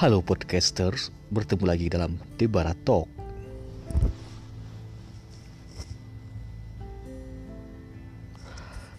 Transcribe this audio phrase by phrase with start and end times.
[0.00, 3.04] Halo podcasters, bertemu lagi dalam Debara Talk.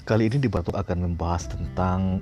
[0.06, 2.22] Kali ini Debara Talk akan membahas tentang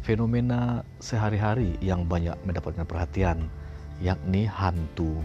[0.00, 3.52] fenomena sehari-hari yang banyak mendapatkan perhatian,
[4.00, 5.20] yakni hantu.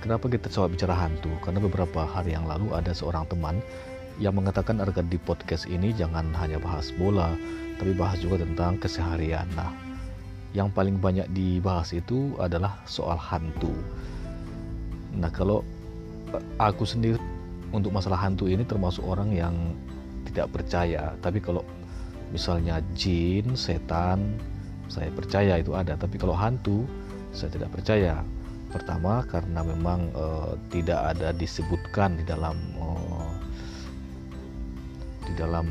[0.00, 1.36] Kenapa kita coba bicara hantu?
[1.44, 3.60] Karena beberapa hari yang lalu ada seorang teman
[4.16, 7.36] yang mengatakan agar di podcast ini jangan hanya bahas bola,
[7.76, 9.44] tapi bahas juga tentang keseharian.
[9.52, 9.91] Nah,
[10.52, 13.72] yang paling banyak dibahas itu adalah soal hantu.
[15.16, 15.64] Nah, kalau
[16.60, 17.16] aku sendiri
[17.72, 19.54] untuk masalah hantu ini termasuk orang yang
[20.28, 21.64] tidak percaya, tapi kalau
[22.32, 24.36] misalnya jin, setan,
[24.92, 26.84] saya percaya itu ada, tapi kalau hantu
[27.32, 28.20] saya tidak percaya.
[28.72, 33.28] Pertama karena memang uh, tidak ada disebutkan di dalam uh,
[35.28, 35.68] di dalam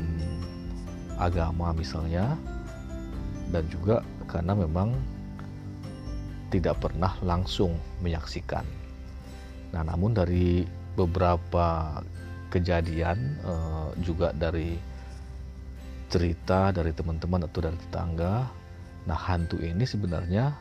[1.18, 2.38] agama misalnya
[3.52, 4.96] dan juga karena memang
[6.48, 8.64] tidak pernah langsung menyaksikan.
[9.72, 10.64] Nah, namun dari
[10.96, 12.00] beberapa
[12.52, 14.76] kejadian uh, juga dari
[16.12, 18.44] cerita dari teman-teman atau dari tetangga,
[19.08, 20.52] nah hantu ini sebenarnya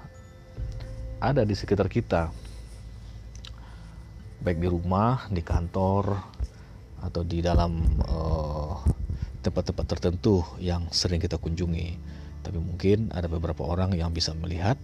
[1.20, 2.32] ada di sekitar kita
[4.42, 6.18] baik di rumah di kantor
[7.04, 8.76] atau di dalam tempat eh,
[9.42, 11.98] tempat-tempat tertentu yang sering kita kunjungi
[12.42, 14.78] tapi mungkin ada beberapa orang yang bisa melihat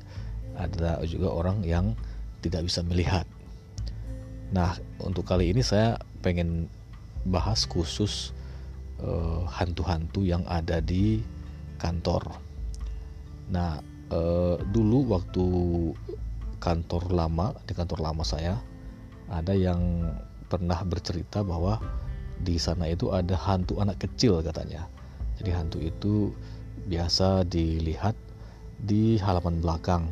[0.58, 1.94] ada juga orang yang
[2.42, 3.26] tidak bisa melihat
[4.54, 6.72] nah untuk kali ini saya pengen
[7.28, 8.32] bahas khusus
[9.04, 11.20] uh, hantu-hantu yang ada di
[11.78, 12.40] kantor
[13.52, 15.46] nah uh, dulu waktu
[16.58, 18.58] kantor lama di kantor lama saya
[19.28, 20.08] ada yang
[20.48, 21.80] pernah bercerita bahwa
[22.40, 24.88] di sana itu ada hantu anak kecil katanya.
[25.38, 26.14] Jadi hantu itu
[26.88, 28.16] biasa dilihat
[28.80, 30.08] di halaman belakang.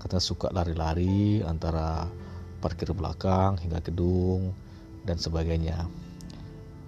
[0.00, 2.08] Katanya suka lari-lari antara
[2.64, 4.56] parkir belakang hingga gedung
[5.04, 5.86] dan sebagainya.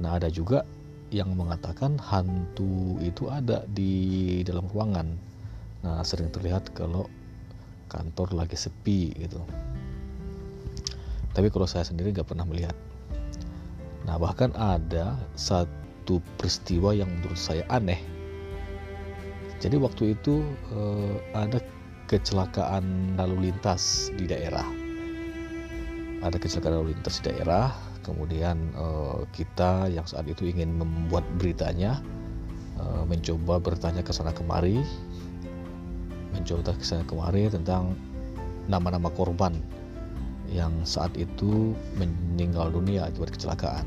[0.01, 0.65] Nah, ada juga
[1.13, 5.09] yang mengatakan hantu itu ada di dalam ruangan.
[5.85, 7.07] Nah, sering terlihat kalau
[7.89, 9.41] kantor lagi sepi gitu
[11.33, 12.77] tapi kalau saya sendiri nggak pernah melihat
[14.05, 18.01] nah bahkan ada satu peristiwa yang menurut saya aneh
[19.59, 20.43] jadi waktu itu
[20.75, 21.59] eh, ada
[22.09, 24.65] kecelakaan lalu lintas di daerah
[26.23, 27.75] ada kecelakaan lalu lintas di daerah
[28.07, 32.01] kemudian eh, kita yang saat itu ingin membuat beritanya
[32.79, 34.81] eh, mencoba bertanya ke sana kemari
[36.33, 37.99] mencoba ke sana kemari tentang
[38.69, 39.57] nama-nama korban
[40.49, 43.85] yang saat itu meninggal dunia akibat kecelakaan.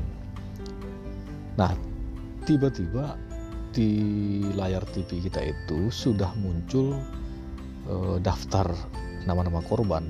[1.58, 1.74] Nah,
[2.46, 3.18] tiba-tiba
[3.72, 3.90] di
[4.52, 7.00] layar TV kita itu sudah muncul
[7.88, 8.68] uh, daftar
[9.24, 10.04] nama-nama korban.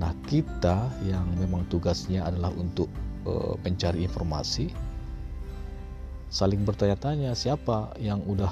[0.00, 2.88] Nah, kita yang memang tugasnya adalah untuk
[3.28, 4.72] uh, mencari informasi,
[6.32, 8.50] saling bertanya-tanya siapa yang udah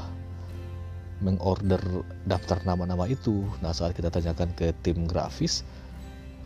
[1.25, 1.81] mengorder
[2.29, 3.45] daftar nama-nama itu.
[3.65, 5.65] Nah, saat kita tanyakan ke tim grafis,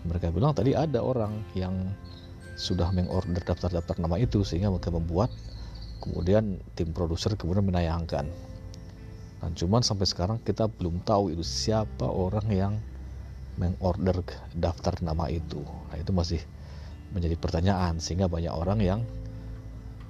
[0.06, 1.74] mereka bilang tadi ada orang yang
[2.54, 5.34] sudah mengorder daftar-daftar nama itu sehingga mereka membuat
[6.04, 8.28] kemudian tim produser kemudian menayangkan.
[9.40, 12.74] Dan cuman sampai sekarang kita belum tahu itu siapa orang yang
[13.56, 14.20] mengorder
[14.52, 15.64] daftar nama itu.
[15.64, 16.40] Nah, itu masih
[17.16, 19.00] menjadi pertanyaan sehingga banyak orang yang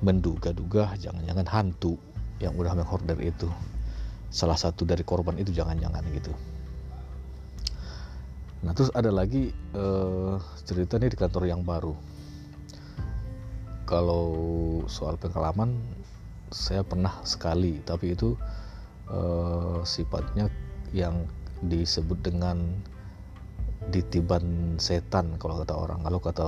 [0.00, 1.96] menduga-duga jangan-jangan hantu
[2.42, 3.48] yang udah mengorder itu
[4.34, 6.32] salah satu dari korban itu jangan-jangan gitu
[8.64, 11.92] nah terus ada lagi uh, cerita nih di kantor yang baru
[13.94, 14.26] kalau
[14.90, 15.78] soal pengalaman
[16.50, 18.34] saya pernah sekali tapi itu
[19.06, 20.50] uh, sifatnya
[20.90, 21.30] yang
[21.62, 22.74] disebut dengan
[23.94, 26.46] ditiban setan kalau kata orang kalau kata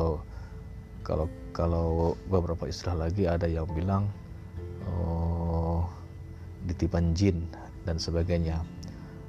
[1.07, 1.89] kalau kalau
[2.27, 4.11] beberapa istilah lagi ada yang bilang
[4.91, 5.87] uh,
[6.67, 7.47] ditiban jin
[7.87, 8.59] dan sebagainya.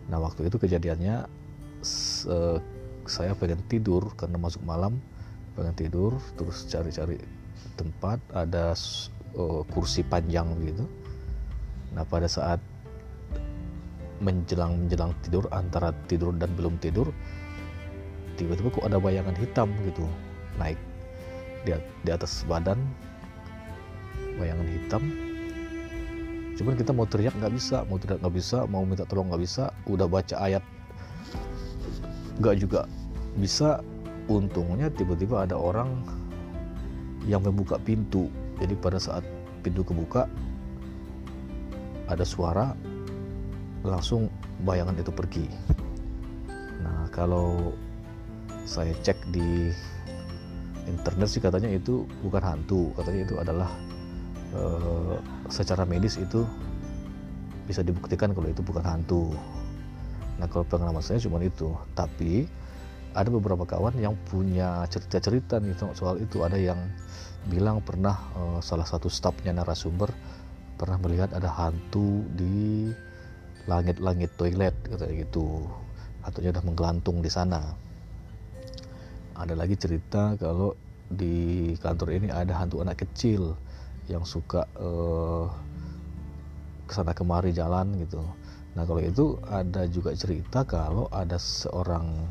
[0.09, 1.29] Nah waktu itu kejadiannya
[3.05, 4.97] saya pengen tidur karena masuk malam
[5.53, 7.21] pengen tidur terus cari-cari
[7.77, 8.73] tempat ada
[9.37, 10.85] uh, kursi panjang gitu.
[11.93, 12.59] Nah pada saat
[14.17, 17.13] menjelang menjelang tidur antara tidur dan belum tidur
[18.37, 20.05] tiba-tiba kok ada bayangan hitam gitu
[20.57, 20.77] naik
[21.65, 21.73] di,
[22.05, 22.77] di atas badan
[24.37, 25.03] bayangan hitam
[26.57, 29.69] cuman kita mau teriak nggak bisa mau teriak nggak bisa mau minta tolong nggak bisa
[29.85, 30.63] udah baca ayat
[32.41, 32.89] nggak juga
[33.37, 33.85] bisa
[34.25, 36.01] untungnya tiba-tiba ada orang
[37.27, 38.31] yang membuka pintu.
[38.57, 39.21] Jadi pada saat
[39.61, 40.25] pintu kebuka
[42.07, 42.73] ada suara
[43.83, 44.31] langsung
[44.63, 45.47] bayangan itu pergi.
[47.17, 47.73] Kalau
[48.69, 49.73] saya cek di
[50.85, 52.93] internet sih katanya itu bukan hantu.
[52.93, 53.73] Katanya itu adalah
[54.53, 54.61] e,
[55.49, 56.45] secara medis itu
[57.65, 59.33] bisa dibuktikan kalau itu bukan hantu.
[60.37, 61.73] Nah kalau pengalaman saya cuma itu.
[61.97, 62.45] Tapi
[63.13, 66.43] ada beberapa kawan yang punya cerita-cerita nih soal itu.
[66.43, 66.79] Ada yang
[67.47, 70.11] bilang pernah e, salah satu stafnya narasumber
[70.77, 72.91] pernah melihat ada hantu di
[73.65, 75.65] langit-langit toilet katanya gitu.
[76.23, 77.61] Hantunya udah menggelantung di sana.
[79.37, 80.73] Ada lagi cerita kalau
[81.07, 83.55] di kantor ini ada hantu anak kecil
[84.11, 85.47] yang suka uh,
[86.87, 88.23] ke sana kemari jalan gitu.
[88.75, 92.29] Nah kalau itu ada juga cerita kalau ada seorang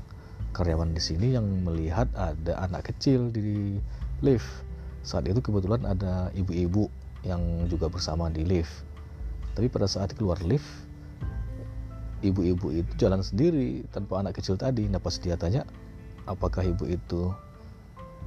[0.57, 3.77] karyawan di sini yang melihat ada anak kecil di
[4.25, 4.65] lift.
[5.05, 6.89] Saat itu kebetulan ada ibu-ibu
[7.29, 8.73] yang juga bersama di lift.
[9.53, 10.65] Tapi pada saat keluar lift
[12.25, 14.89] ibu-ibu itu jalan sendiri tanpa anak kecil tadi.
[14.89, 15.69] Nah pas dia tanya
[16.25, 17.29] apakah ibu itu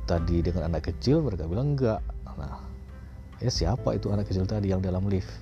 [0.05, 1.25] tadi dengan anak kecil?
[1.25, 2.05] Mereka bilang enggak.
[2.37, 2.61] Nah
[3.41, 5.33] ya siapa itu anak kecil tadi yang dalam lift?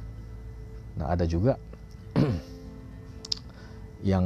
[0.95, 1.59] Nah ada juga
[4.11, 4.25] yang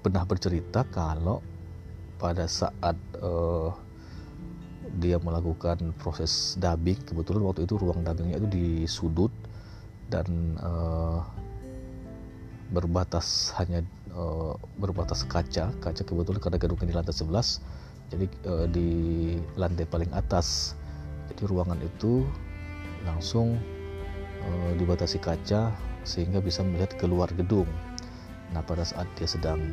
[0.00, 1.42] pernah bercerita kalau
[2.22, 3.74] pada saat uh,
[5.02, 9.34] dia melakukan proses dubbing kebetulan waktu itu ruang dubbingnya itu di sudut
[10.06, 11.26] dan uh,
[12.70, 13.82] berbatas hanya
[14.14, 15.74] uh, berbatas kaca.
[15.82, 17.82] Kaca kebetulan karena gedungnya di lantai 11
[18.12, 18.88] jadi uh, di
[19.56, 20.76] lantai paling atas.
[21.32, 22.28] Jadi ruangan itu
[23.08, 23.56] langsung
[24.44, 25.72] uh, dibatasi kaca
[26.04, 27.66] sehingga bisa melihat keluar gedung.
[28.52, 29.64] Nah pada saat dia sedang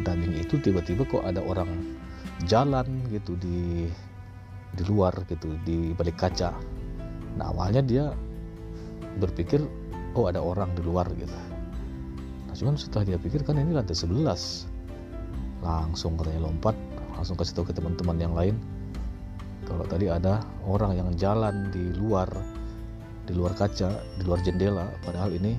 [0.00, 1.68] dubbing itu tiba-tiba kok ada orang
[2.48, 3.86] jalan gitu di
[4.72, 6.56] di luar gitu di balik kaca.
[7.36, 8.04] Nah awalnya dia
[9.20, 9.60] berpikir
[10.16, 11.36] oh ada orang di luar gitu.
[12.48, 14.72] Nah cuman setelah dia pikir kan ini lantai 11
[15.62, 16.74] langsung katanya lompat
[17.14, 18.58] langsung kasih tahu ke teman-teman yang lain
[19.62, 22.26] kalau tadi ada orang yang jalan di luar
[23.30, 25.54] di luar kaca di luar jendela padahal ini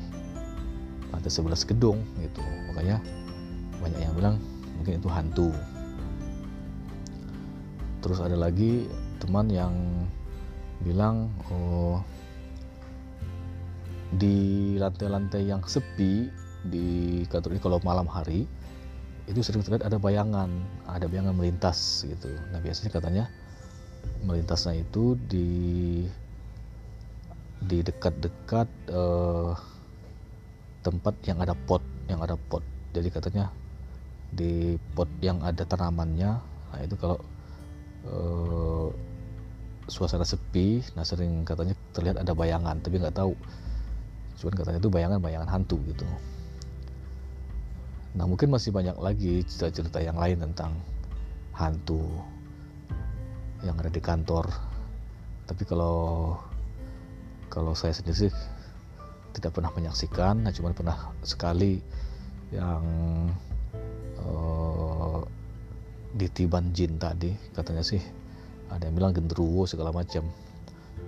[1.14, 2.42] lantai 11 gedung gitu.
[2.74, 3.00] Makanya
[3.82, 4.36] banyak yang bilang
[4.78, 5.50] mungkin itu hantu.
[8.04, 8.86] Terus ada lagi
[9.24, 9.74] teman yang
[10.84, 12.04] bilang oh
[14.14, 16.28] di lantai-lantai yang sepi
[16.68, 18.46] di kantor ini kalau malam hari
[19.26, 20.52] itu sering terlihat ada bayangan
[20.86, 22.28] ada bayangan melintas gitu.
[22.52, 23.26] Nah biasanya katanya
[24.28, 25.50] melintasnya itu di
[27.64, 29.56] di dekat-dekat uh,
[30.84, 31.80] tempat yang ada pot
[32.12, 32.62] yang ada pot.
[32.92, 33.48] Jadi katanya
[34.34, 36.32] di pot yang ada tanamannya.
[36.42, 37.18] Nah itu kalau
[38.10, 38.90] uh,
[39.86, 43.38] suasana sepi nah sering katanya terlihat ada bayangan tapi nggak tahu.
[44.42, 46.06] Cuman katanya itu bayangan-bayangan hantu gitu.
[48.14, 50.78] Nah mungkin masih banyak lagi cerita-cerita yang lain tentang
[51.54, 52.02] hantu
[53.62, 54.50] yang ada di kantor.
[55.46, 56.38] Tapi kalau
[57.54, 58.34] kalau saya sendiri sih
[59.34, 60.46] tidak pernah menyaksikan.
[60.46, 61.82] Nah cuman pernah sekali
[62.54, 62.86] yang
[64.24, 65.22] uh,
[66.14, 68.02] ditiban jin tadi katanya sih.
[68.72, 70.26] Ada yang bilang gendruwo segala macam.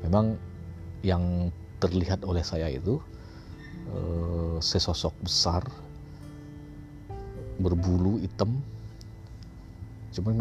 [0.06, 0.38] Memang
[1.01, 1.50] yang
[1.82, 3.01] terlihat oleh saya itu
[3.89, 5.63] uh, sesosok besar
[7.62, 8.60] berbulu hitam.
[10.16, 10.36] Cuman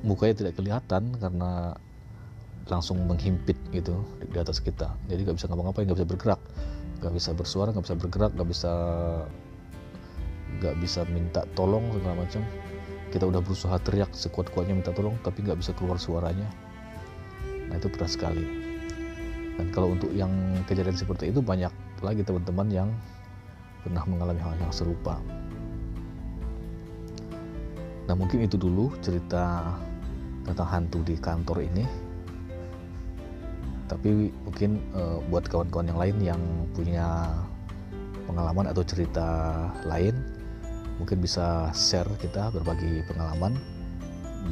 [0.00, 1.76] mukanya tidak kelihatan karena
[2.68, 4.94] langsung menghimpit gitu di, atas kita.
[5.10, 6.40] Jadi nggak bisa ngapa-ngapain nggak bisa bergerak.
[7.00, 8.72] Nggak bisa bersuara nggak bisa bergerak nggak bisa
[10.58, 12.42] nggak bisa minta tolong segala macam.
[13.10, 16.50] Kita udah berusaha teriak sekuat-kuatnya minta tolong tapi nggak bisa keluar suaranya.
[17.70, 18.42] Nah itu berat sekali.
[19.60, 20.30] Dan kalau untuk yang
[20.66, 22.88] kejadian seperti itu banyak lagi teman-teman yang
[23.84, 25.18] pernah mengalami hal yang serupa.
[28.06, 29.74] Nah mungkin itu dulu cerita
[30.46, 31.84] tentang hantu di kantor ini.
[33.90, 36.42] Tapi mungkin uh, buat kawan-kawan yang lain yang
[36.74, 37.26] punya
[38.30, 39.26] pengalaman atau cerita
[39.82, 40.14] lain
[41.00, 43.56] mungkin bisa share kita berbagi pengalaman.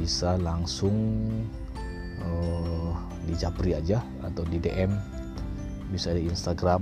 [0.01, 0.97] Bisa langsung
[2.25, 2.91] uh,
[3.29, 4.89] di Japri aja atau di DM
[5.93, 6.81] bisa di Instagram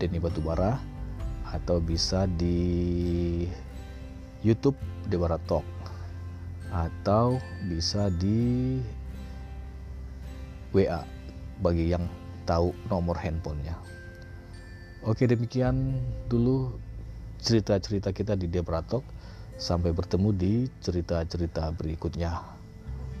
[0.00, 0.80] @denibatubara
[1.52, 3.44] atau bisa di
[4.40, 4.76] YouTube
[5.12, 5.64] Dewara Talk.
[6.72, 7.36] Atau
[7.68, 8.80] bisa di
[10.72, 11.04] WA
[11.60, 12.08] bagi yang
[12.48, 13.76] tahu nomor handphonenya.
[15.04, 16.00] Oke demikian
[16.32, 16.80] dulu
[17.42, 19.02] cerita-cerita kita di Debratok.
[19.58, 22.40] Sampai bertemu di cerita-cerita berikutnya.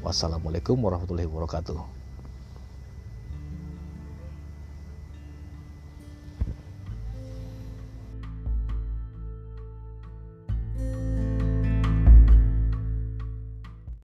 [0.02, 2.01] Wassalamualaikum warahmatullahi wabarakatuh.